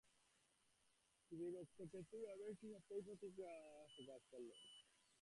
তিনি 1.31 1.45
রক্তকেতু 1.55 2.15
নামে 2.23 2.45
একটি 2.51 2.65
সাপ্তাহিক 2.71 3.03
পত্রিকা 3.09 3.49
প্রকাশ 3.95 4.21
করেন। 4.31 4.57